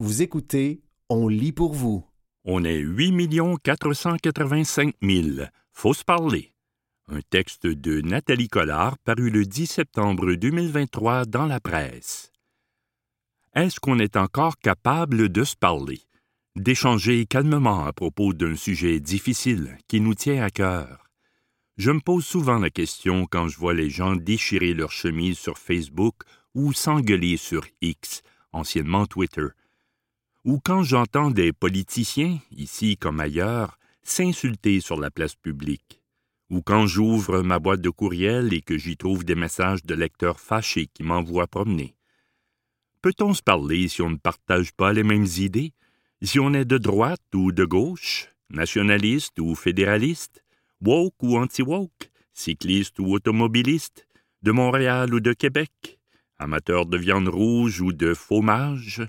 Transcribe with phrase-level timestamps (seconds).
[0.00, 2.06] Vous écoutez On lit pour vous.
[2.44, 5.48] On est 8 485 000.
[5.72, 6.52] Faut se parler.
[7.08, 12.30] Un texte de Nathalie Collard paru le 10 septembre 2023 dans la presse.
[13.56, 16.02] Est-ce qu'on est encore capable de se parler,
[16.54, 21.08] d'échanger calmement à propos d'un sujet difficile qui nous tient à cœur?
[21.76, 25.58] Je me pose souvent la question quand je vois les gens déchirer leurs chemises sur
[25.58, 26.22] Facebook
[26.54, 28.22] ou s'engueuler sur X,
[28.52, 29.48] anciennement Twitter,
[30.48, 36.00] ou quand j'entends des politiciens, ici comme ailleurs, s'insulter sur la place publique,
[36.48, 40.40] ou quand j'ouvre ma boîte de courriel et que j'y trouve des messages de lecteurs
[40.40, 41.96] fâchés qui m'envoient promener.
[43.02, 45.74] Peut-on se parler si on ne partage pas les mêmes idées,
[46.22, 50.42] si on est de droite ou de gauche, nationaliste ou fédéraliste,
[50.80, 54.08] woke ou anti-woke, cycliste ou automobiliste,
[54.40, 56.00] de Montréal ou de Québec,
[56.38, 59.02] amateur de viande rouge ou de fromage?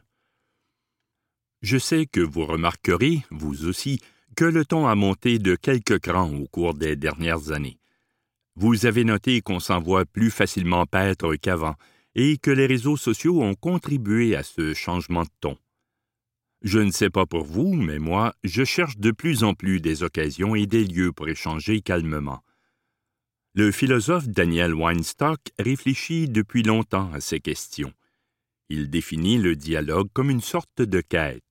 [1.62, 4.00] Je sais que vous remarquerez, vous aussi,
[4.36, 7.80] que le ton a monté de quelques crans au cours des dernières années.
[8.56, 11.76] Vous avez noté qu'on s'envoie plus facilement paître qu'avant
[12.16, 15.58] et que les réseaux sociaux ont contribué à ce changement de ton.
[16.62, 20.04] Je ne sais pas pour vous, mais moi, je cherche de plus en plus des
[20.04, 22.44] occasions et des lieux pour échanger calmement.
[23.54, 27.94] Le philosophe Daniel Weinstock réfléchit depuis longtemps à ces questions.
[28.70, 31.44] Il définit le dialogue comme une sorte de quête.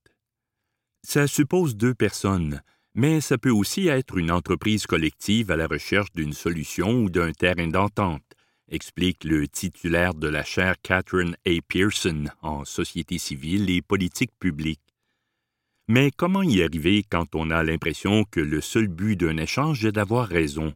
[1.02, 2.62] Ça suppose deux personnes,
[2.94, 7.32] mais ça peut aussi être une entreprise collective à la recherche d'une solution ou d'un
[7.32, 8.24] terrain d'entente,
[8.68, 11.60] explique le titulaire de la chaire Catherine A.
[11.66, 14.80] Pearson en société civile et politique publique.
[15.86, 19.92] Mais comment y arriver quand on a l'impression que le seul but d'un échange est
[19.92, 20.74] d'avoir raison?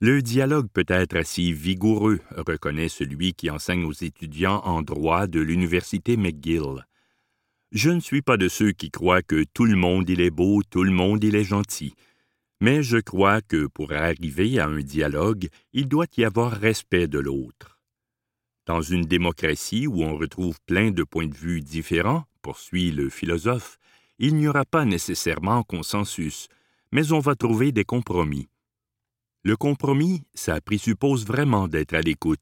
[0.00, 5.40] Le dialogue peut être assez vigoureux, reconnaît celui qui enseigne aux étudiants en droit de
[5.40, 6.86] l'Université McGill.
[7.70, 10.62] Je ne suis pas de ceux qui croient que tout le monde il est beau,
[10.62, 11.94] tout le monde il est gentil.
[12.60, 17.18] Mais je crois que pour arriver à un dialogue, il doit y avoir respect de
[17.18, 17.78] l'autre.
[18.66, 23.78] Dans une démocratie où on retrouve plein de points de vue différents, poursuit le philosophe,
[24.18, 26.48] il n'y aura pas nécessairement consensus,
[26.90, 28.48] mais on va trouver des compromis.
[29.44, 32.40] Le compromis, ça présuppose vraiment d'être à l'écoute,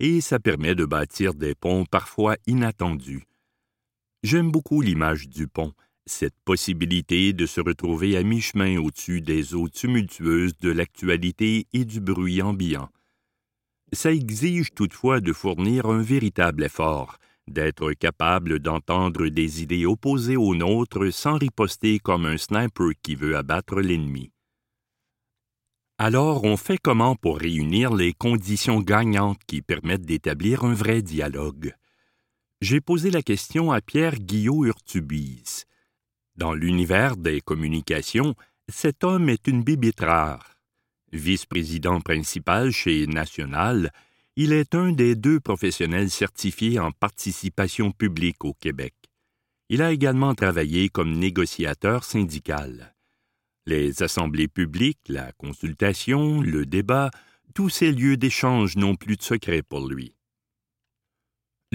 [0.00, 3.24] et ça permet de bâtir des ponts parfois inattendus.
[4.24, 5.74] J'aime beaucoup l'image du pont,
[6.06, 12.00] cette possibilité de se retrouver à mi-chemin au-dessus des eaux tumultueuses de l'actualité et du
[12.00, 12.88] bruit ambiant.
[13.92, 17.18] Ça exige toutefois de fournir un véritable effort,
[17.48, 23.36] d'être capable d'entendre des idées opposées aux nôtres sans riposter comme un sniper qui veut
[23.36, 24.30] abattre l'ennemi.
[25.98, 31.74] Alors, on fait comment pour réunir les conditions gagnantes qui permettent d'établir un vrai dialogue?
[32.60, 35.66] J'ai posé la question à Pierre Guillot Urtubise.
[36.36, 38.34] Dans l'univers des communications,
[38.68, 40.56] cet homme est une bibite rare.
[41.12, 43.92] Vice-président principal chez National,
[44.36, 48.94] il est un des deux professionnels certifiés en participation publique au Québec.
[49.68, 52.94] Il a également travaillé comme négociateur syndical.
[53.66, 57.10] Les assemblées publiques, la consultation, le débat,
[57.54, 60.16] tous ces lieux d'échange n'ont plus de secret pour lui.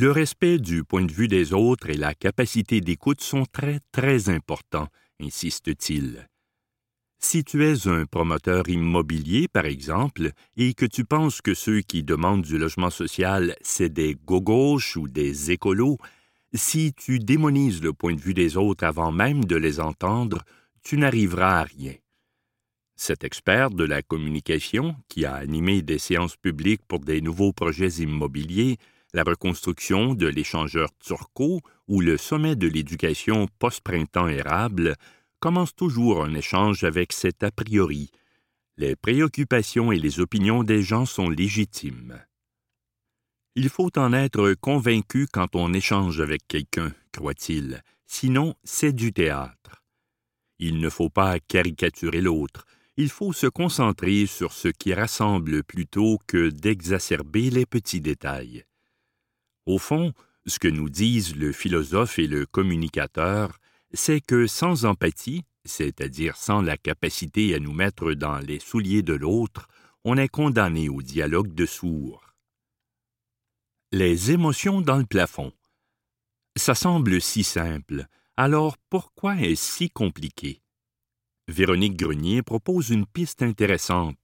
[0.02, 4.30] Le respect du point de vue des autres et la capacité d'écoute sont très, très
[4.30, 4.88] importants,
[5.22, 6.30] insiste-t-il.
[7.22, 12.04] Si tu es un promoteur immobilier, par exemple, et que tu penses que ceux qui
[12.04, 15.98] demandent du logement social, c'est des gauches ou des écolos,
[16.54, 20.44] si tu démonises le point de vue des autres avant même de les entendre,
[20.82, 21.96] tu n'arriveras à rien.
[22.96, 28.02] Cet expert de la communication, qui a animé des séances publiques pour des nouveaux projets
[28.02, 28.78] immobiliers,
[29.14, 34.96] la reconstruction de l'échangeur Turco ou le sommet de l'éducation post-printemps érable,
[35.40, 38.12] commence toujours un échange avec cet a priori.
[38.78, 42.24] Les préoccupations et les opinions des gens sont légitimes.
[43.56, 49.84] Il faut en être convaincu quand on échange avec quelqu'un, croit-il, sinon c'est du théâtre.
[50.59, 52.66] Il ne faut pas caricaturer l'autre,
[52.96, 58.66] il faut se concentrer sur ce qui rassemble plutôt que d'exacerber les petits détails.
[59.70, 60.14] Au fond,
[60.48, 63.60] ce que nous disent le philosophe et le communicateur,
[63.94, 69.14] c'est que sans empathie, c'est-à-dire sans la capacité à nous mettre dans les souliers de
[69.14, 69.68] l'autre,
[70.04, 72.34] on est condamné au dialogue de sourds.
[73.92, 75.54] Les émotions dans le plafond.
[76.56, 78.08] Ça semble si simple,
[78.38, 80.64] alors pourquoi est-ce si compliqué?
[81.48, 84.18] Véronique Grenier propose une piste intéressante.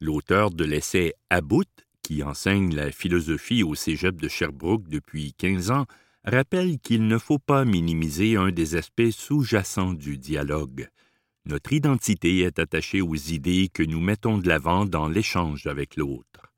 [0.00, 1.64] L'auteur de l'essai About,
[2.08, 5.84] qui enseigne la philosophie au cégep de Sherbrooke depuis 15 ans,
[6.24, 10.88] rappelle qu'il ne faut pas minimiser un des aspects sous-jacents du dialogue.
[11.44, 16.50] Notre identité est attachée aux idées que nous mettons de l'avant dans l'échange avec l'autre.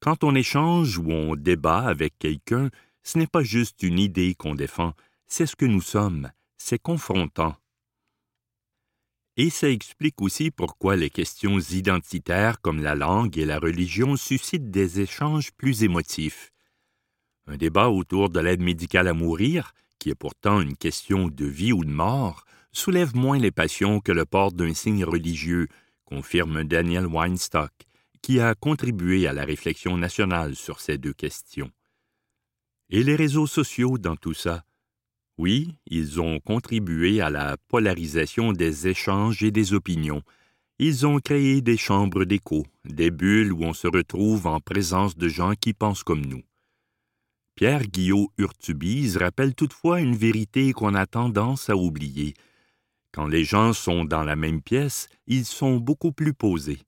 [0.00, 2.68] Quand on échange ou on débat avec quelqu'un,
[3.02, 4.92] ce n'est pas juste une idée qu'on défend,
[5.26, 7.56] c'est ce que nous sommes, c'est confrontant.
[9.36, 14.70] Et ça explique aussi pourquoi les questions identitaires comme la langue et la religion suscitent
[14.70, 16.52] des échanges plus émotifs.
[17.46, 21.72] Un débat autour de l'aide médicale à mourir, qui est pourtant une question de vie
[21.72, 25.66] ou de mort, soulève moins les passions que le port d'un signe religieux,
[26.04, 27.72] confirme Daniel Weinstock,
[28.22, 31.70] qui a contribué à la réflexion nationale sur ces deux questions.
[32.88, 34.64] Et les réseaux sociaux dans tout ça?
[35.36, 40.22] Oui, ils ont contribué à la polarisation des échanges et des opinions.
[40.78, 45.28] Ils ont créé des chambres d'écho, des bulles où on se retrouve en présence de
[45.28, 46.42] gens qui pensent comme nous.
[47.56, 52.34] Pierre Guillot Urtubise rappelle toutefois une vérité qu'on a tendance à oublier.
[53.12, 56.80] Quand les gens sont dans la même pièce, ils sont beaucoup plus posés.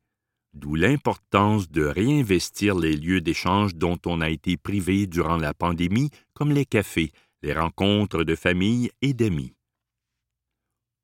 [0.55, 6.11] D'où l'importance de réinvestir les lieux d'échange dont on a été privé durant la pandémie,
[6.33, 9.55] comme les cafés, les rencontres de famille et d'amis.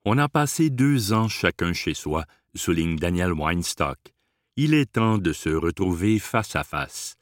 [0.05, 2.25] On a passé deux ans chacun chez soi,
[2.55, 3.99] souligne Daniel Weinstock.
[4.57, 7.17] Il est temps de se retrouver face à face.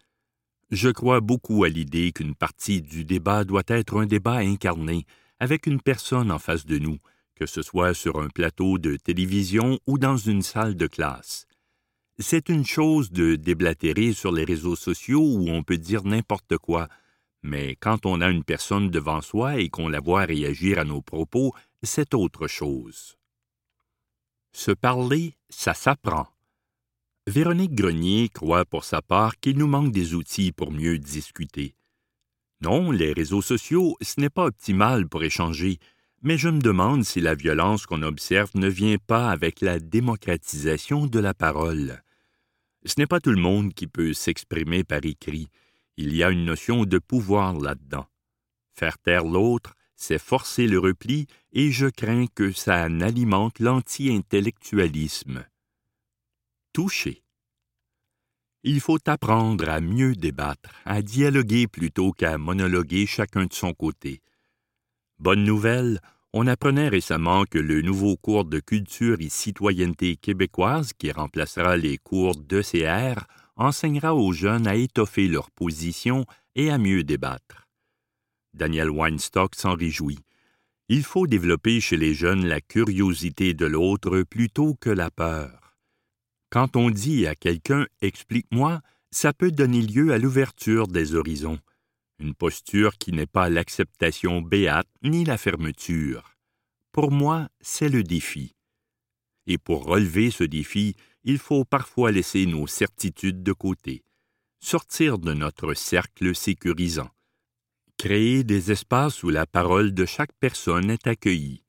[0.70, 5.04] Je crois beaucoup à l'idée qu'une partie du débat doit être un débat incarné,
[5.38, 6.98] avec une personne en face de nous,
[7.34, 11.46] que ce soit sur un plateau de télévision ou dans une salle de classe.
[12.18, 16.88] C'est une chose de déblatérer sur les réseaux sociaux où on peut dire n'importe quoi,
[17.42, 21.02] mais quand on a une personne devant soi et qu'on la voit réagir à nos
[21.02, 21.52] propos,
[21.82, 23.16] c'est autre chose.
[24.52, 26.28] Se parler, ça s'apprend.
[27.26, 31.74] Véronique Grenier croit pour sa part qu'il nous manque des outils pour mieux discuter.
[32.60, 35.78] Non, les réseaux sociaux, ce n'est pas optimal pour échanger,
[36.22, 41.06] mais je me demande si la violence qu'on observe ne vient pas avec la démocratisation
[41.06, 42.02] de la parole.
[42.84, 45.48] Ce n'est pas tout le monde qui peut s'exprimer par écrit.
[45.96, 48.06] Il y a une notion de pouvoir là-dedans.
[48.74, 55.44] Faire taire l'autre, c'est forcer le repli, et je crains que ça n'alimente l'anti-intellectualisme
[56.72, 57.22] toucher.
[58.62, 64.20] Il faut apprendre à mieux débattre, à dialoguer plutôt qu'à monologuer chacun de son côté.
[65.18, 66.00] Bonne nouvelle,
[66.32, 71.98] on apprenait récemment que le nouveau cours de culture et citoyenneté québécoise, qui remplacera les
[71.98, 73.26] cours d'ECR,
[73.60, 76.24] enseignera aux jeunes à étoffer leur position
[76.54, 77.68] et à mieux débattre.
[78.54, 80.18] Daniel Weinstock s'en réjouit.
[80.88, 85.76] Il faut développer chez les jeunes la curiosité de l'autre plutôt que la peur.
[86.48, 88.80] Quand on dit à quelqu'un Explique-moi,
[89.12, 91.60] ça peut donner lieu à l'ouverture des horizons,
[92.18, 96.36] une posture qui n'est pas l'acceptation béate ni la fermeture.
[96.92, 98.56] Pour moi, c'est le défi.
[99.46, 104.04] Et pour relever ce défi, il faut parfois laisser nos certitudes de côté,
[104.58, 107.10] sortir de notre cercle sécurisant,
[107.98, 111.62] créer des espaces où la parole de chaque personne est accueillie.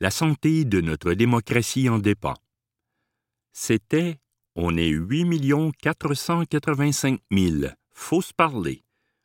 [0.00, 2.36] La santé de notre démocratie en dépend.
[3.52, 4.18] C'était
[4.56, 7.72] On est 8 485 000.
[7.90, 8.82] Faut se parler.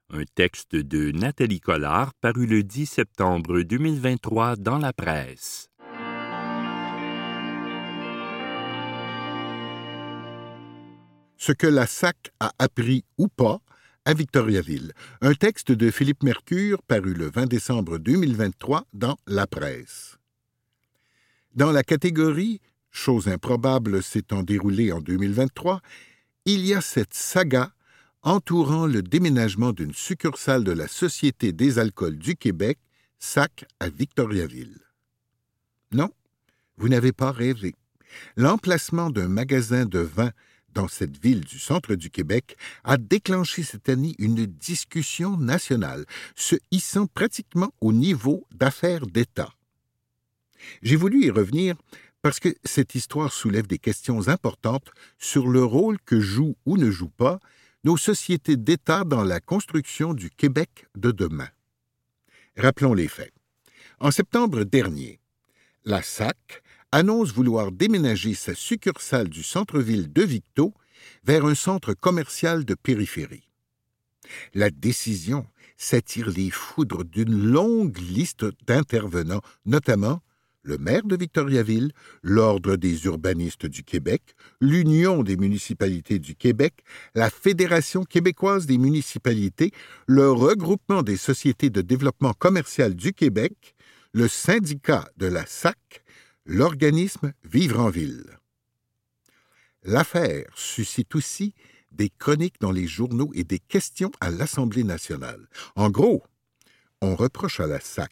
[0.09, 5.69] Un texte de Nathalie Collard paru le 10 septembre 2023 dans la presse.
[11.37, 13.59] Ce que la SAC a appris ou pas
[14.05, 14.93] à Victoriaville.
[15.21, 20.17] Un texte de Philippe Mercure paru le 20 décembre 2023 dans La Presse.
[21.55, 22.61] Dans la catégorie
[22.95, 25.81] chose improbable s'étant déroulée en 2023,
[26.45, 27.71] il y a cette saga
[28.23, 32.79] entourant le déménagement d'une succursale de la Société des alcools du Québec,
[33.19, 34.79] SAC, à Victoriaville.
[35.91, 36.09] Non,
[36.77, 37.75] vous n'avez pas rêvé.
[38.37, 40.31] L'emplacement d'un magasin de vin
[40.75, 46.05] dans cette ville du centre du Québec a déclenché cette année une discussion nationale,
[46.35, 49.51] se hissant pratiquement au niveau d'affaires d'État.
[50.83, 51.75] J'ai voulu y revenir
[52.21, 56.91] parce que cette histoire soulève des questions importantes sur le rôle que jouent ou ne
[56.91, 57.39] jouent pas
[57.83, 61.49] nos sociétés d'État dans la construction du Québec de demain.
[62.57, 63.33] Rappelons les faits.
[63.99, 65.19] En septembre dernier,
[65.85, 66.63] la SAC
[66.95, 70.73] annonce vouloir déménager sa succursale du centre-ville de Victo
[71.25, 73.49] vers un centre commercial de périphérie.
[74.53, 80.21] La décision s'attire les foudres d'une longue liste d'intervenants, notamment
[80.63, 81.91] le maire de Victoriaville,
[82.23, 86.75] l'Ordre des urbanistes du Québec, l'Union des municipalités du Québec,
[87.13, 89.71] la Fédération québécoise des municipalités,
[90.07, 93.75] le regroupement des sociétés de développement commercial du Québec,
[94.13, 96.04] le syndicat de la SAC,
[96.45, 98.37] l'organisme Vivre en ville.
[99.83, 101.53] L'affaire suscite aussi
[101.91, 105.47] des chroniques dans les journaux et des questions à l'Assemblée nationale.
[105.75, 106.23] En gros,
[107.01, 108.11] on reproche à la SAC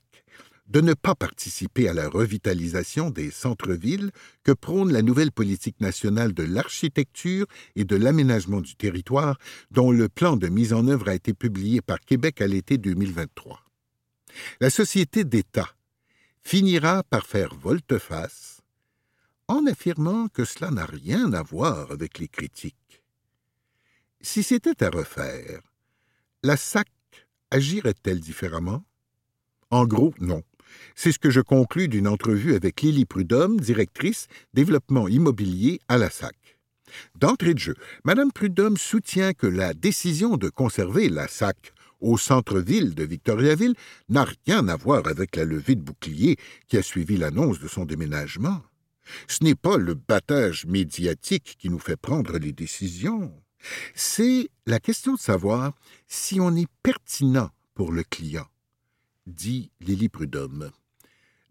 [0.68, 4.12] de ne pas participer à la revitalisation des centres-villes
[4.44, 9.38] que prône la nouvelle politique nationale de l'architecture et de l'aménagement du territoire,
[9.72, 13.60] dont le plan de mise en œuvre a été publié par Québec à l'été 2023.
[14.62, 15.70] La société d'État
[16.44, 18.62] finira par faire volte-face
[19.48, 23.04] en affirmant que cela n'a rien à voir avec les critiques.
[24.22, 25.62] Si c'était à refaire,
[26.44, 26.88] la SAC
[27.52, 28.84] agirait-elle différemment?
[29.70, 30.44] En gros, non.
[30.96, 36.10] C'est ce que je conclus d'une entrevue avec Lily Prudhomme, directrice développement immobilier à la
[36.10, 36.36] SAC.
[37.16, 41.74] D'entrée de jeu, Mme Prudhomme soutient que la décision de conserver la SAC
[42.04, 43.76] au centre-ville de Victoriaville
[44.10, 47.86] n'a rien à voir avec la levée de bouclier qui a suivi l'annonce de son
[47.86, 48.62] déménagement.
[49.28, 53.34] Ce n'est pas le battage médiatique qui nous fait prendre les décisions.
[53.96, 55.74] C'est la question de savoir
[56.08, 58.46] si on est pertinent pour le client
[59.28, 60.72] dit Lily Prudhomme.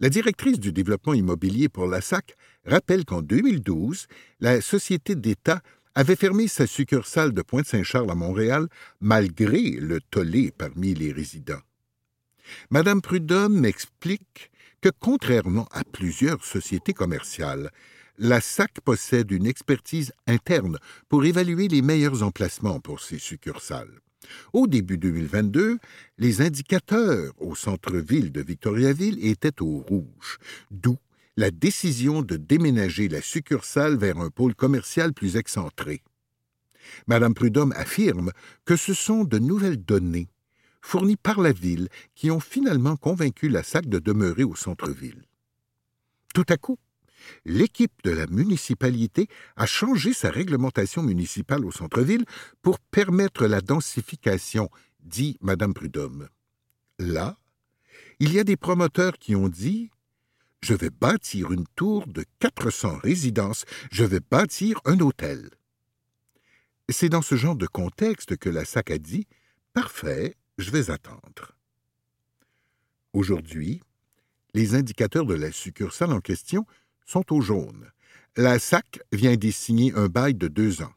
[0.00, 4.06] La directrice du développement immobilier pour la SAC rappelle qu'en 2012,
[4.40, 5.62] la Société d'État
[5.94, 8.68] avait fermé sa succursale de Pointe-Saint-Charles à Montréal
[9.00, 11.60] malgré le tollé parmi les résidents.
[12.70, 17.70] Madame Prudhomme explique que contrairement à plusieurs sociétés commerciales,
[18.18, 24.00] la SAC possède une expertise interne pour évaluer les meilleurs emplacements pour ses succursales.
[24.52, 25.78] Au début 2022,
[26.18, 30.38] les indicateurs au centre-ville de Victoriaville étaient au rouge,
[30.70, 30.96] d'où
[31.36, 36.02] la décision de déménager la succursale vers un pôle commercial plus excentré.
[37.06, 38.32] Madame Prudhomme affirme
[38.64, 40.28] que ce sont de nouvelles données
[40.82, 45.24] fournies par la ville qui ont finalement convaincu la SAC de demeurer au centre-ville.
[46.34, 46.78] Tout à coup,
[47.44, 52.24] l'équipe de la municipalité a changé sa réglementation municipale au centre-ville
[52.62, 54.68] pour permettre la densification,
[55.00, 56.28] dit Mme Prudhomme.
[56.98, 57.38] Là,
[58.18, 59.90] il y a des promoteurs qui ont dit
[60.62, 65.50] Je vais bâtir une tour de 400 résidences, je vais bâtir un hôtel.
[66.88, 69.26] C'est dans ce genre de contexte que la SAC a dit
[69.72, 71.56] Parfait, je vais attendre.
[73.12, 73.80] Aujourd'hui,
[74.54, 76.64] les indicateurs de la succursale en question
[77.06, 77.90] sont au jaune.
[78.36, 80.92] La SAC vient d'y un bail de deux ans.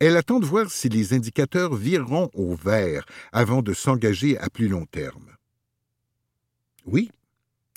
[0.00, 4.68] Elle attend de voir si les indicateurs vireront au vert avant de s'engager à plus
[4.68, 5.30] long terme.
[6.84, 7.10] Oui,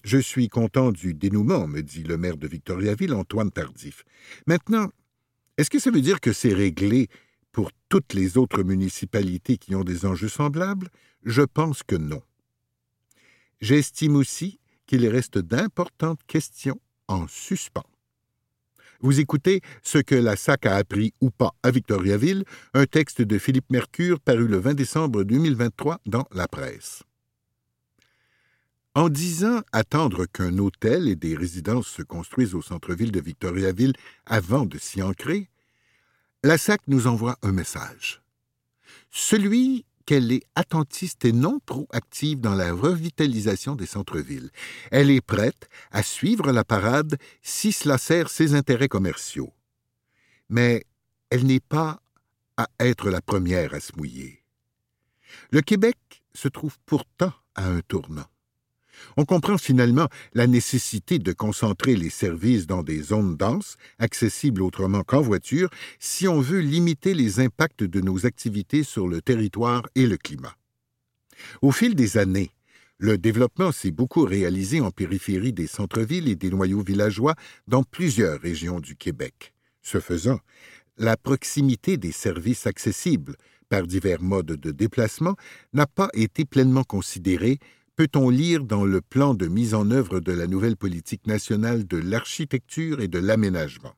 [0.05, 4.05] je suis content du dénouement, me dit le maire de Victoriaville, Antoine Tardif.
[4.45, 4.91] Maintenant,
[5.57, 7.07] est-ce que ça veut dire que c'est réglé
[7.51, 10.89] pour toutes les autres municipalités qui ont des enjeux semblables?
[11.23, 12.21] Je pense que non.
[13.61, 17.89] J'estime aussi qu'il reste d'importantes questions en suspens.
[19.01, 22.43] Vous écoutez Ce que la SAC a appris ou pas à Victoriaville,
[22.75, 27.03] un texte de Philippe Mercure paru le 20 décembre 2023 dans la presse.
[28.95, 33.93] En disant attendre qu'un hôtel et des résidences se construisent au centre-ville de Victoriaville
[34.25, 35.49] avant de s'y ancrer,
[36.43, 38.21] la SAC nous envoie un message.
[39.11, 44.51] Celui qu'elle est attentiste et non proactive dans la revitalisation des centres-villes.
[44.91, 49.51] Elle est prête à suivre la parade si cela sert ses intérêts commerciaux.
[50.47, 50.85] Mais
[51.29, 51.99] elle n'est pas
[52.55, 54.43] à être la première à se mouiller.
[55.51, 55.97] Le Québec
[56.33, 58.27] se trouve pourtant à un tournant.
[59.17, 65.03] On comprend finalement la nécessité de concentrer les services dans des zones denses, accessibles autrement
[65.03, 65.69] qu'en voiture,
[65.99, 70.55] si on veut limiter les impacts de nos activités sur le territoire et le climat.
[71.61, 72.51] Au fil des années,
[72.97, 77.35] le développement s'est beaucoup réalisé en périphérie des centres-villes et des noyaux villageois
[77.67, 79.53] dans plusieurs régions du Québec.
[79.81, 80.39] Ce faisant,
[80.97, 83.35] la proximité des services accessibles
[83.67, 85.35] par divers modes de déplacement
[85.73, 87.59] n'a pas été pleinement considérée
[87.95, 91.97] peut-on lire dans le plan de mise en œuvre de la nouvelle politique nationale de
[91.97, 93.95] l'architecture et de l'aménagement?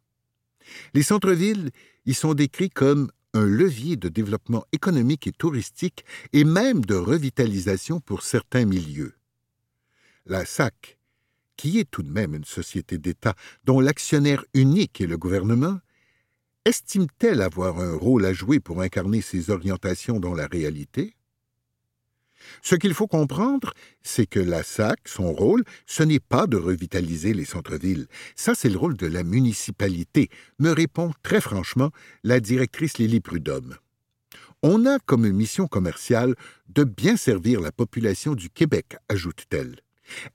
[0.93, 1.71] Les centres-villes
[2.05, 7.99] y sont décrits comme un levier de développement économique et touristique et même de revitalisation
[7.99, 9.13] pour certains milieux.
[10.25, 10.97] La SAC,
[11.55, 15.79] qui est tout de même une société d'État dont l'actionnaire unique est le gouvernement,
[16.65, 21.16] estime-t-elle avoir un rôle à jouer pour incarner ces orientations dans la réalité?
[22.61, 27.33] Ce qu'il faut comprendre, c'est que la SAC, son rôle, ce n'est pas de revitaliser
[27.33, 28.07] les centres-villes.
[28.35, 30.29] Ça, c'est le rôle de la municipalité,
[30.59, 31.91] me répond très franchement
[32.23, 33.75] la directrice Lily Prudhomme.
[34.63, 36.35] On a comme mission commerciale
[36.69, 39.79] de bien servir la population du Québec, ajoute-t-elle.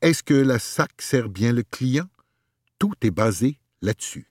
[0.00, 2.06] Est-ce que la SAC sert bien le client?
[2.78, 4.28] Tout est basé là-dessus.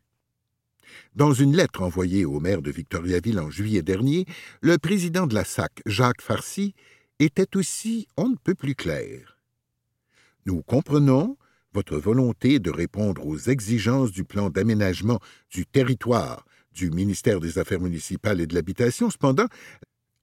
[1.15, 4.25] Dans une lettre envoyée au maire de Victoriaville en juillet dernier,
[4.61, 6.73] le président de la SAC, Jacques Farcy,
[7.21, 9.37] était aussi on ne peut plus clair.
[10.45, 11.37] Nous comprenons
[11.73, 17.81] votre volonté de répondre aux exigences du plan d'aménagement du territoire du ministère des Affaires
[17.81, 19.09] municipales et de l'Habitation.
[19.09, 19.47] Cependant,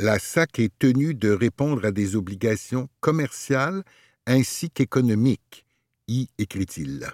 [0.01, 3.83] la SAC est tenue de répondre à des obligations commerciales
[4.27, 5.67] ainsi qu'économiques,
[6.07, 7.07] y écrit-il.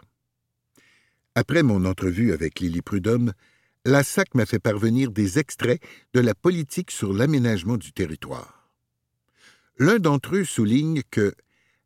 [1.34, 3.32] Après mon entrevue avec Lily Prudhomme,
[3.84, 5.82] la SAC m'a fait parvenir des extraits
[6.14, 8.53] de la politique sur l'aménagement du territoire.
[9.78, 11.34] L'un d'entre eux souligne que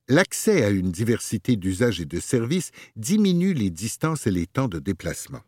[0.08, 4.78] l'accès à une diversité d'usages et de services diminue les distances et les temps de
[4.78, 5.42] déplacement.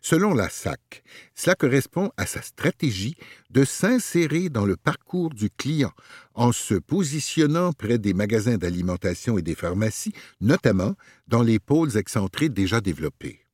[0.00, 1.02] Selon la SAC,
[1.34, 3.16] cela correspond à sa stratégie
[3.50, 5.92] de s'insérer dans le parcours du client
[6.34, 10.94] en se positionnant près des magasins d'alimentation et des pharmacies, notamment
[11.28, 13.44] dans les pôles excentrés déjà développés.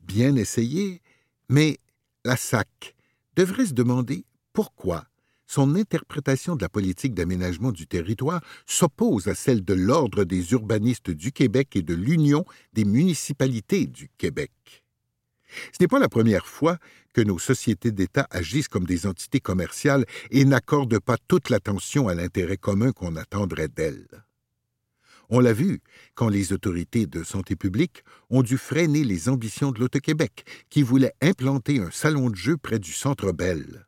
[0.00, 1.02] Bien essayé,
[1.48, 1.78] mais
[2.24, 2.94] la SAC
[3.36, 5.07] devrait se demander pourquoi
[5.48, 11.10] son interprétation de la politique d'aménagement du territoire s'oppose à celle de l'Ordre des urbanistes
[11.10, 14.52] du Québec et de l'Union des municipalités du Québec.
[15.72, 16.76] Ce n'est pas la première fois
[17.14, 22.14] que nos sociétés d'État agissent comme des entités commerciales et n'accordent pas toute l'attention à
[22.14, 24.24] l'intérêt commun qu'on attendrait d'elles.
[25.30, 25.80] On l'a vu
[26.14, 31.14] quand les autorités de santé publique ont dû freiner les ambitions de l'Auto-Québec, qui voulait
[31.22, 33.87] implanter un salon de jeu près du Centre Bell.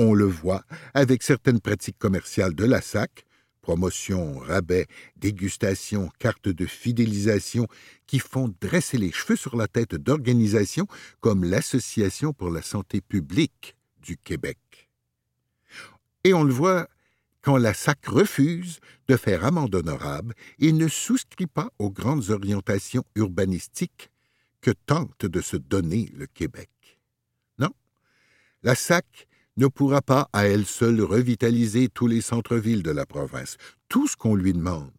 [0.00, 0.62] On le voit
[0.94, 3.24] avec certaines pratiques commerciales de la SAC,
[3.62, 4.86] promotion, rabais,
[5.16, 7.66] dégustation, cartes de fidélisation,
[8.06, 10.86] qui font dresser les cheveux sur la tête d'organisations
[11.20, 14.88] comme l'Association pour la santé publique du Québec.
[16.22, 16.86] Et on le voit
[17.42, 18.78] quand la SAC refuse
[19.08, 24.10] de faire amende honorable et ne souscrit pas aux grandes orientations urbanistiques
[24.60, 26.70] que tente de se donner le Québec.
[27.58, 27.70] Non,
[28.62, 29.27] la SAC
[29.58, 33.56] ne pourra pas à elle seule revitaliser tous les centres-villes de la province.
[33.88, 34.90] Tout ce qu'on lui demande,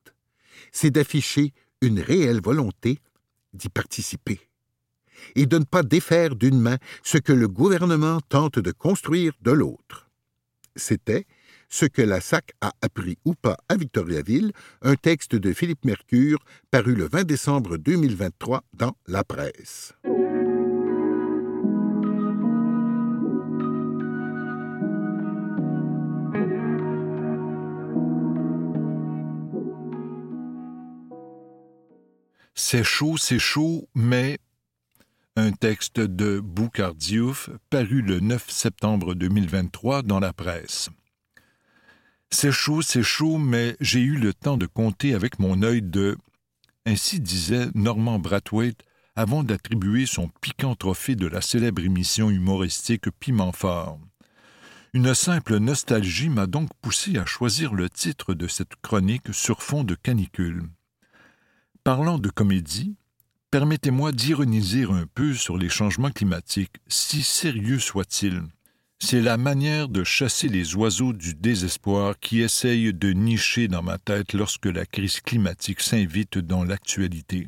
[0.71, 2.99] c'est d'afficher une réelle volonté
[3.53, 4.39] d'y participer
[5.35, 9.51] et de ne pas défaire d'une main ce que le gouvernement tente de construire de
[9.51, 10.09] l'autre.
[10.75, 11.25] C'était
[11.69, 16.39] ce que la SAC a appris ou pas à Victoriaville, un texte de Philippe Mercure
[16.71, 19.93] paru le 20 décembre 2023 dans La Presse.
[32.61, 34.37] C'est chaud, c'est chaud, mais
[35.37, 40.89] un texte de Boucardiouf paru le 9 septembre 2023 dans la presse.
[42.29, 46.17] C'est chaud, c'est chaud, mais j'ai eu le temps de compter avec mon œil de.
[46.85, 48.83] Ainsi disait Norman Brathwaite
[49.15, 53.99] avant d'attribuer son piquant trophée de la célèbre émission humoristique Piment Fort.
[54.93, 59.85] Une simple nostalgie m'a donc poussé à choisir le titre de cette chronique sur fond
[59.85, 60.67] de canicule.
[61.83, 62.95] Parlant de comédie,
[63.51, 68.43] permettez-moi d'ironiser un peu sur les changements climatiques, si sérieux soient-ils.
[68.99, 73.97] C'est la manière de chasser les oiseaux du désespoir qui essayent de nicher dans ma
[73.97, 77.47] tête lorsque la crise climatique s'invite dans l'actualité.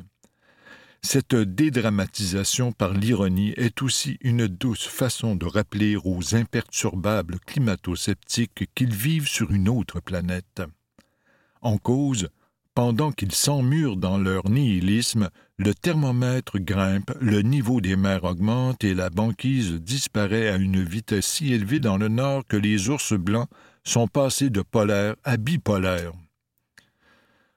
[1.02, 8.94] Cette dédramatisation par l'ironie est aussi une douce façon de rappeler aux imperturbables climato-sceptiques qu'ils
[8.94, 10.62] vivent sur une autre planète.
[11.60, 12.30] En cause,
[12.74, 18.94] pendant qu'ils s'emmurent dans leur nihilisme, le thermomètre grimpe, le niveau des mers augmente et
[18.94, 23.48] la banquise disparaît à une vitesse si élevée dans le nord que les ours blancs
[23.84, 26.12] sont passés de polaire à bipolaire.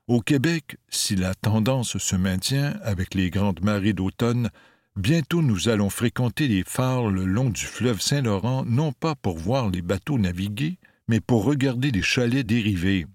[0.08, 4.49] Au Québec, si la tendance se maintient avec les grandes marées d'automne,
[4.95, 9.69] bientôt nous allons fréquenter les phares le long du fleuve Saint-Laurent, non pas pour voir
[9.69, 13.08] les bateaux naviguer, mais pour regarder les chalets dérivés.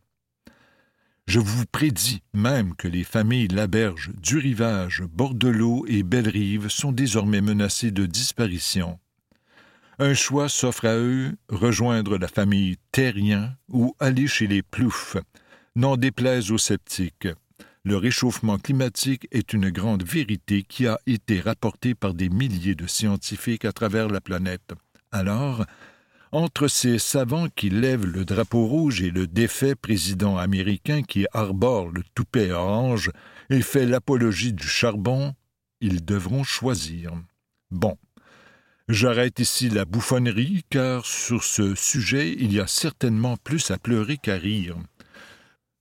[1.31, 7.40] Je vous prédis même que les familles Laberge, du Rivage, Bordelot et Belle-Rive sont désormais
[7.40, 8.99] menacées de disparition.
[10.01, 15.19] Un choix s'offre à eux, rejoindre la famille Terrien ou aller chez les Ploufs.
[15.77, 17.29] N'en déplaise aux sceptiques.
[17.85, 22.88] Le réchauffement climatique est une grande vérité qui a été rapportée par des milliers de
[22.88, 24.73] scientifiques à travers la planète.
[25.12, 25.64] Alors,
[26.33, 31.88] Entre ces savants qui lèvent le drapeau rouge et le défait président américain qui arbore
[31.88, 33.11] le toupet orange
[33.51, 35.35] et fait l'apologie du charbon,
[35.81, 37.12] ils devront choisir.
[37.73, 37.97] Bon.
[38.88, 44.16] J'arrête ici la bouffonnerie, car sur ce sujet il y a certainement plus à pleurer
[44.16, 44.77] qu'à rire.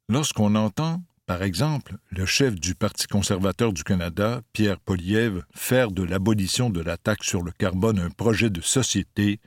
[0.10, 6.02] Lorsqu'on entend, par exemple, le chef du Parti conservateur du Canada, Pierre Poliev, faire de
[6.02, 9.40] l'abolition de la taxe sur le carbone un projet de société,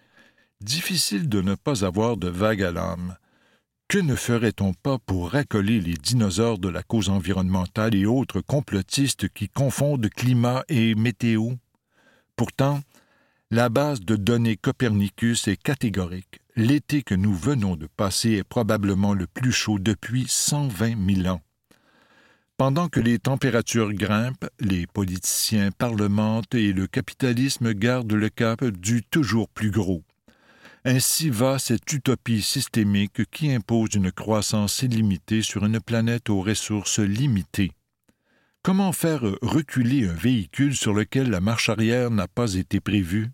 [0.62, 3.16] difficile de ne pas avoir de vague à l'âme.
[3.88, 9.28] Que ne ferait-on pas pour racoler les dinosaures de la cause environnementale et autres complotistes
[9.28, 11.50] qui confondent climat et météo?
[12.36, 12.80] Pourtant,
[13.50, 16.40] la base de données Copernicus est catégorique.
[16.56, 21.42] L'été que nous venons de passer est probablement le plus chaud depuis 120 000 ans.
[22.56, 29.02] Pendant que les températures grimpent, les politiciens parlementent et le capitalisme garde le cap du
[29.02, 30.02] toujours plus gros.
[30.84, 36.98] Ainsi va cette utopie systémique qui impose une croissance illimitée sur une planète aux ressources
[36.98, 37.70] limitées.
[38.64, 43.30] Comment faire reculer un véhicule sur lequel la marche arrière n'a pas été prévue?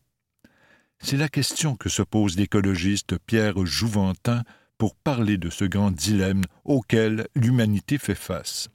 [0.99, 4.43] C'est la question que se pose l'écologiste Pierre Jouventin
[4.77, 8.69] pour parler de ce grand dilemme auquel l'humanité fait face.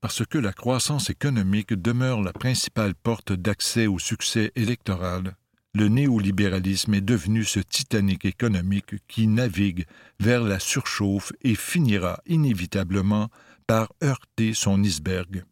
[0.00, 5.36] Parce que la croissance économique demeure la principale porte d'accès au succès électoral,
[5.74, 9.86] le néolibéralisme est devenu ce Titanic économique qui navigue
[10.18, 13.28] vers la surchauffe et finira inévitablement
[13.66, 15.44] par heurter son iceberg.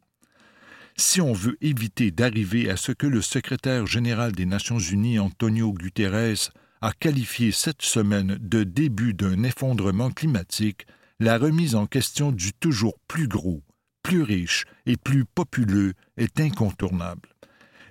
[0.97, 5.73] Si on veut éviter d'arriver à ce que le secrétaire général des Nations Unies, Antonio
[5.73, 6.51] Guterres,
[6.81, 10.87] a qualifié cette semaine de début d'un effondrement climatique,
[11.21, 13.63] la remise en question du toujours plus gros,
[14.03, 17.29] plus riche et plus populeux est incontournable.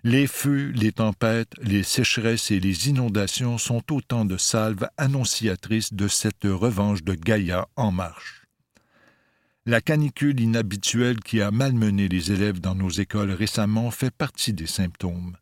[0.10, 6.08] Les feux, les tempêtes, les sécheresses et les inondations sont autant de salves annonciatrices de
[6.08, 8.46] cette revanche de Gaïa en marche.
[9.66, 14.66] La canicule inhabituelle qui a malmené les élèves dans nos écoles récemment fait partie des
[14.66, 15.36] symptômes.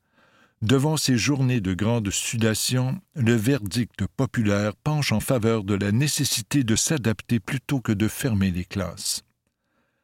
[0.64, 6.64] Devant ces journées de grande sudation, le verdict populaire penche en faveur de la nécessité
[6.64, 9.22] de s'adapter plutôt que de fermer les classes.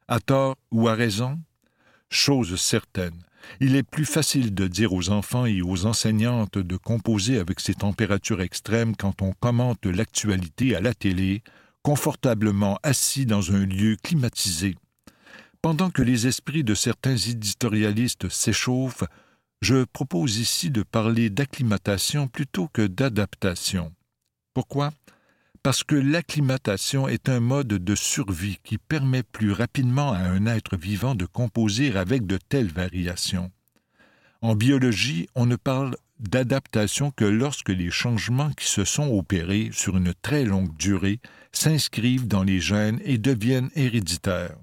[0.06, 1.40] À tort ou à raison?
[2.10, 3.24] Chose certaine,
[3.60, 7.74] il est plus facile de dire aux enfants et aux enseignantes de composer avec ces
[7.74, 11.42] températures extrêmes quand on commente l'actualité à la télé
[11.82, 14.76] confortablement assis dans un lieu climatisé.
[15.60, 19.04] Pendant que les esprits de certains éditorialistes s'échauffent,
[19.60, 23.92] je propose ici de parler d'acclimatation plutôt que d'adaptation.
[24.54, 24.92] Pourquoi?
[25.62, 30.76] Parce que l'acclimatation est un mode de survie qui permet plus rapidement à un être
[30.76, 33.52] vivant de composer avec de telles variations.
[34.40, 39.96] En biologie, on ne parle d'adaptation que lorsque les changements qui se sont opérés sur
[39.96, 41.20] une très longue durée
[41.52, 44.56] s'inscrivent dans les gènes et deviennent héréditaires.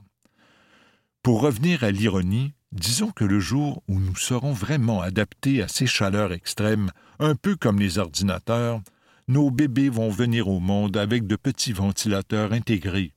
[1.23, 5.88] Pour revenir à l'ironie, disons que le jour où nous serons vraiment adaptés à ces
[5.88, 8.81] chaleurs extrêmes, un peu comme les ordinateurs,
[9.30, 13.13] nos bébés vont venir au monde avec de petits ventilateurs intégrés,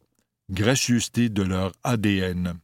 [0.50, 2.58] gracieuseté de leur ADN.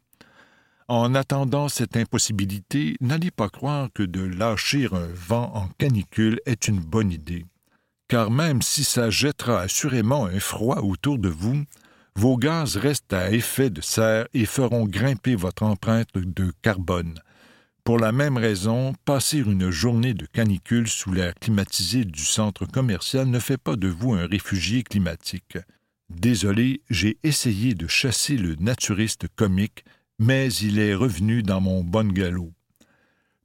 [0.86, 6.68] En attendant cette impossibilité, n'allez pas croire que de lâcher un vent en canicule est
[6.68, 7.46] une bonne idée.
[8.06, 11.64] Car même si ça jettera assurément un froid autour de vous,
[12.16, 17.18] vos gaz restent à effet de serre et feront grimper votre empreinte de carbone.
[17.88, 23.26] Pour la même raison, passer une journée de canicule sous l'air climatisé du centre commercial
[23.26, 25.56] ne fait pas de vous un réfugié climatique.
[26.10, 29.86] Désolé, j'ai essayé de chasser le naturiste comique
[30.18, 32.52] mais il est revenu dans mon bon galop.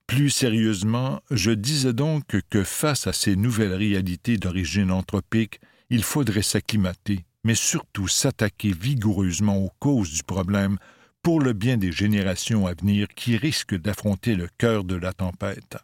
[0.08, 6.42] Plus sérieusement, je disais donc que face à ces nouvelles réalités d'origine anthropique, il faudrait
[6.42, 10.80] s'acclimater, mais surtout s'attaquer vigoureusement aux causes du problème
[11.24, 15.78] pour le bien des générations à venir qui risquent d'affronter le cœur de la tempête.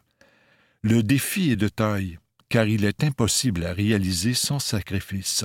[0.82, 2.18] Le défi est de taille,
[2.50, 5.44] car il est impossible à réaliser sans sacrifice.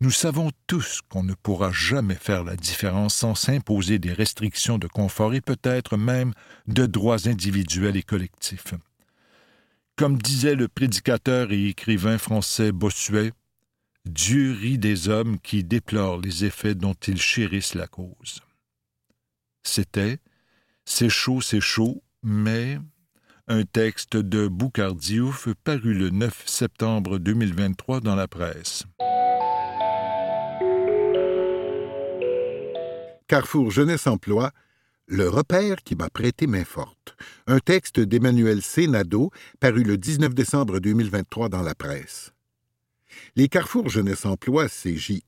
[0.00, 4.86] Nous savons tous qu'on ne pourra jamais faire la différence sans s'imposer des restrictions de
[4.86, 6.32] confort et peut-être même
[6.68, 8.74] de droits individuels et collectifs.
[9.96, 13.32] Comme disait le prédicateur et écrivain français Bossuet,
[14.04, 18.42] Dieu rit des hommes qui déplorent les effets dont ils chérissent la cause.
[19.64, 20.18] C'était
[20.84, 22.78] C'est chaud, c'est chaud, mais
[23.48, 28.84] un texte de Boucardiouf paru le 9 septembre 2023 dans la presse.
[33.26, 34.52] Carrefour Jeunesse Emploi,
[35.06, 37.16] Le repère qui m'a prêté main forte.
[37.46, 42.32] Un texte d'Emmanuel Sénado paru le 19 décembre 2023 dans la presse.
[43.36, 45.20] Les Carrefour Jeunesse Emploi, CJE,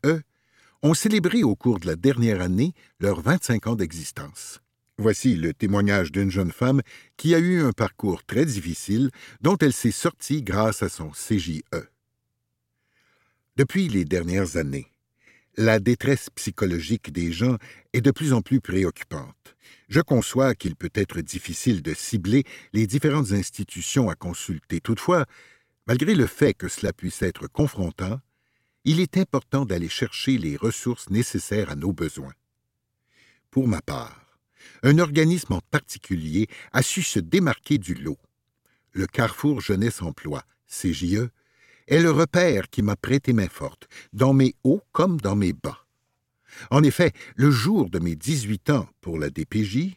[0.87, 4.61] ont célébré au cours de la dernière année leurs 25 ans d'existence.
[4.99, 6.81] Voici le témoignage d'une jeune femme
[7.16, 11.62] qui a eu un parcours très difficile dont elle s'est sortie grâce à son CJE.
[13.57, 14.87] Depuis les dernières années,
[15.57, 17.57] la détresse psychologique des gens
[17.92, 19.57] est de plus en plus préoccupante.
[19.88, 24.81] Je conçois qu'il peut être difficile de cibler les différentes institutions à consulter.
[24.81, 25.27] Toutefois,
[25.88, 28.20] malgré le fait que cela puisse être confrontant,
[28.88, 32.35] il est important d'aller chercher les ressources nécessaires à nos besoins.
[33.51, 34.38] Pour ma part,
[34.85, 38.18] un organisme en particulier a su se démarquer du lot.
[38.92, 41.31] Le Carrefour Jeunesse Emploi, CJE,
[41.88, 45.85] est le repère qui m'a prêté main forte, dans mes hauts comme dans mes bas.
[46.70, 49.96] En effet, le jour de mes 18 ans pour la DPJ,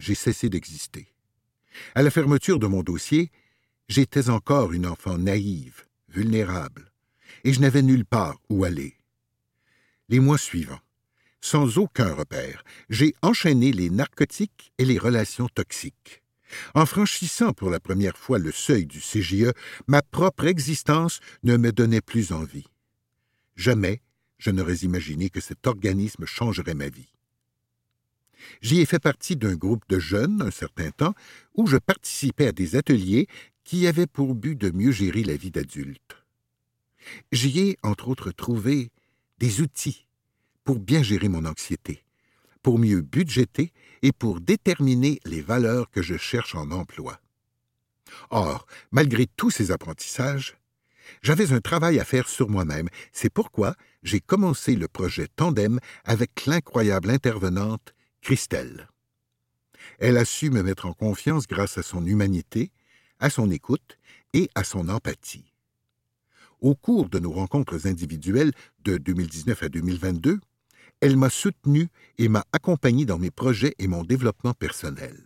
[0.00, 1.14] j'ai cessé d'exister.
[1.94, 3.30] À la fermeture de mon dossier,
[3.88, 6.90] j'étais encore une enfant naïve, vulnérable,
[7.44, 8.94] et je n'avais nulle part où aller.
[10.08, 10.80] Les mois suivants,
[11.40, 16.22] sans aucun repère, j'ai enchaîné les narcotiques et les relations toxiques.
[16.74, 19.52] En franchissant pour la première fois le seuil du CGE,
[19.86, 22.66] ma propre existence ne me donnait plus envie.
[23.56, 24.00] Jamais
[24.38, 27.12] je n'aurais imaginé que cet organisme changerait ma vie.
[28.62, 31.14] J'y ai fait partie d'un groupe de jeunes un certain temps
[31.54, 33.26] où je participais à des ateliers
[33.64, 36.17] qui avaient pour but de mieux gérer la vie d'adulte.
[37.32, 38.90] J'y ai, entre autres, trouvé
[39.38, 40.06] des outils
[40.64, 42.04] pour bien gérer mon anxiété,
[42.62, 47.20] pour mieux budgéter et pour déterminer les valeurs que je cherche en emploi.
[48.30, 50.56] Or, malgré tous ces apprentissages,
[51.22, 52.88] j'avais un travail à faire sur moi-même.
[53.12, 58.88] C'est pourquoi j'ai commencé le projet Tandem avec l'incroyable intervenante Christelle.
[59.98, 62.72] Elle a su me mettre en confiance grâce à son humanité,
[63.20, 63.98] à son écoute
[64.32, 65.47] et à son empathie.
[66.60, 68.52] Au cours de nos rencontres individuelles
[68.84, 70.40] de 2019 à 2022,
[71.00, 75.16] elle m'a soutenu et m'a accompagné dans mes projets et mon développement personnel.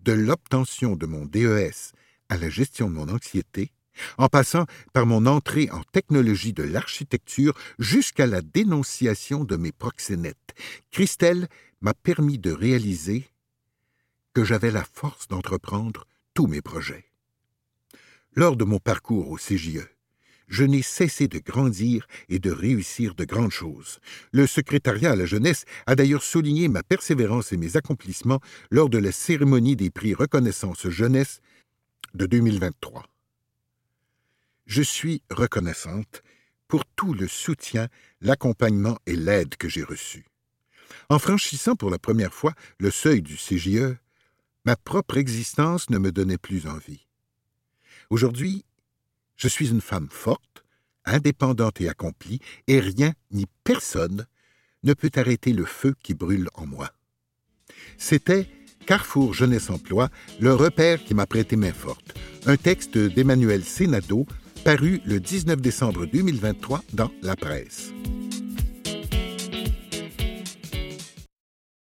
[0.00, 1.92] De l'obtention de mon DES
[2.28, 3.72] à la gestion de mon anxiété,
[4.18, 10.54] en passant par mon entrée en technologie de l'architecture jusqu'à la dénonciation de mes proxénètes,
[10.90, 11.48] Christelle
[11.80, 13.28] m'a permis de réaliser
[14.34, 17.06] que j'avais la force d'entreprendre tous mes projets.
[18.34, 19.88] Lors de mon parcours au CJE,
[20.48, 24.00] je n'ai cessé de grandir et de réussir de grandes choses.
[24.32, 28.98] Le secrétariat à la jeunesse a d'ailleurs souligné ma persévérance et mes accomplissements lors de
[28.98, 31.40] la cérémonie des prix Reconnaissance Jeunesse
[32.14, 33.04] de 2023.
[34.66, 36.22] Je suis reconnaissante
[36.66, 37.88] pour tout le soutien,
[38.20, 40.26] l'accompagnement et l'aide que j'ai reçus.
[41.08, 43.96] En franchissant pour la première fois le seuil du CGE,
[44.64, 47.06] ma propre existence ne me donnait plus envie.
[48.10, 48.64] Aujourd'hui,
[49.38, 50.64] je suis une femme forte,
[51.06, 54.26] indépendante et accomplie, et rien ni personne
[54.82, 56.90] ne peut arrêter le feu qui brûle en moi.
[57.96, 58.46] C'était
[58.86, 62.14] Carrefour Jeunesse Emploi, le repère qui m'a prêté main forte,
[62.46, 64.26] un texte d'Emmanuel Sénado
[64.64, 67.92] paru le 19 décembre 2023 dans La Presse.